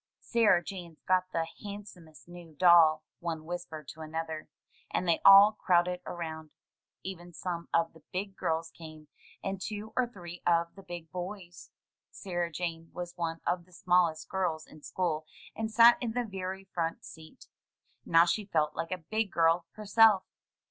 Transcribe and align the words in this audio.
"Sarah 0.19 0.63
Jane's 0.63 1.03
got 1.03 1.31
the 1.31 1.45
handsomest 1.63 2.27
new 2.27 2.55
doll," 2.55 3.03
one 3.19 3.45
whispered 3.45 3.87
to 3.89 4.01
another, 4.01 4.49
and 4.89 5.07
they 5.07 5.21
all 5.23 5.51
crowded 5.51 6.01
around. 6.07 6.49
Even 7.03 7.33
some 7.33 7.69
of 7.71 7.93
the 7.93 8.01
"big 8.11 8.35
girls" 8.35 8.71
came, 8.71 9.09
and 9.43 9.61
two 9.61 9.93
or 9.95 10.07
three 10.07 10.41
of 10.43 10.73
the 10.73 10.81
big 10.81 11.11
boys. 11.11 11.69
Sarah 12.09 12.51
Jane 12.51 12.89
was 12.93 13.15
one 13.15 13.41
of 13.45 13.65
the 13.65 13.73
smallest 13.73 14.27
girls 14.27 14.65
in 14.65 14.81
school, 14.81 15.27
and 15.55 15.69
sat 15.71 16.01
in 16.01 16.13
the 16.13 16.25
very 16.25 16.63
front 16.63 17.05
seat. 17.05 17.47
Now 18.03 18.25
she 18.25 18.45
felt 18.45 18.75
like 18.75 18.89
a 18.91 18.97
big 19.11 19.29
girl 19.31 19.67
herself. 19.73 20.23